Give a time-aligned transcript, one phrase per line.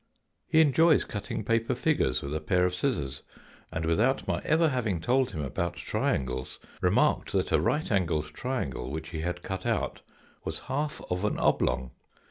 [0.47, 3.21] "He enjoys cutting paper figures with a pair of scissors,
[3.71, 8.89] and without my ever having told him about triangles remarked that a right angled triangle
[8.89, 10.01] which he had cut out
[10.43, 11.91] was half of an oblong.